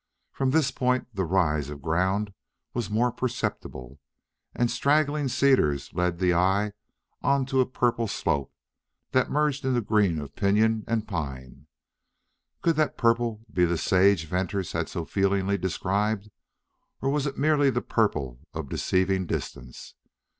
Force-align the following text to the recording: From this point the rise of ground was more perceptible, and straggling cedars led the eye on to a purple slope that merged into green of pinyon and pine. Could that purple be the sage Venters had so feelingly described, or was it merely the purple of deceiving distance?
From 0.31 0.49
this 0.49 0.71
point 0.71 1.07
the 1.13 1.25
rise 1.25 1.69
of 1.69 1.83
ground 1.83 2.33
was 2.73 2.89
more 2.89 3.11
perceptible, 3.11 3.99
and 4.55 4.71
straggling 4.71 5.27
cedars 5.27 5.93
led 5.93 6.17
the 6.17 6.33
eye 6.33 6.71
on 7.21 7.45
to 7.45 7.61
a 7.61 7.67
purple 7.67 8.07
slope 8.07 8.51
that 9.11 9.29
merged 9.29 9.63
into 9.63 9.79
green 9.79 10.17
of 10.17 10.35
pinyon 10.35 10.83
and 10.87 11.07
pine. 11.07 11.67
Could 12.63 12.77
that 12.77 12.97
purple 12.97 13.45
be 13.53 13.63
the 13.63 13.77
sage 13.77 14.25
Venters 14.25 14.71
had 14.71 14.89
so 14.89 15.05
feelingly 15.05 15.59
described, 15.59 16.31
or 16.99 17.11
was 17.11 17.27
it 17.27 17.37
merely 17.37 17.69
the 17.69 17.83
purple 17.83 18.39
of 18.55 18.69
deceiving 18.69 19.27
distance? 19.27 19.93